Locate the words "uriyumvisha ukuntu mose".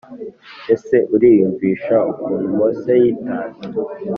1.13-2.91